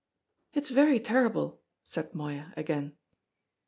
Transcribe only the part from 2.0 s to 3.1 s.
Moya again.